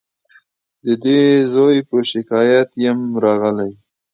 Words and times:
د 0.85 0.87
دې 1.03 1.21
زوی 1.53 1.77
په 1.89 1.97
شکایت 2.11 2.69
یمه 2.83 3.07
راغلې 3.25 3.71